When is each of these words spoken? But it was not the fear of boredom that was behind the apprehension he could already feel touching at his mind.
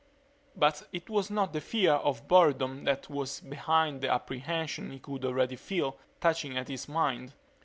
But 0.55 0.81
it 0.91 1.11
was 1.11 1.29
not 1.29 1.53
the 1.53 1.61
fear 1.61 1.91
of 1.91 2.27
boredom 2.27 2.85
that 2.85 3.07
was 3.07 3.39
behind 3.39 4.01
the 4.01 4.09
apprehension 4.11 4.89
he 4.89 4.97
could 4.97 5.23
already 5.23 5.55
feel 5.57 5.95
touching 6.19 6.57
at 6.57 6.69
his 6.69 6.89
mind. 6.89 7.33